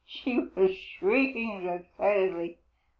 [0.07, 2.57] She was shrieking excitedly.